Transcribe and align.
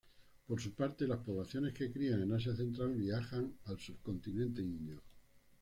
Por 0.47 0.59
su 0.59 0.73
parte 0.73 1.05
las 1.05 1.19
poblaciones 1.19 1.75
que 1.75 1.91
crían 1.91 2.23
en 2.23 2.33
Asia 2.33 2.55
central 2.55 2.95
viajan 2.95 3.53
al 3.65 3.77
Subcontinente 3.79 4.59
indio. 4.63 4.99